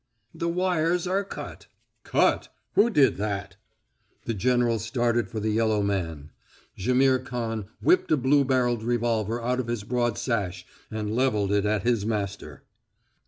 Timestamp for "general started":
4.33-5.27